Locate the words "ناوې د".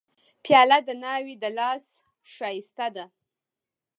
1.03-1.45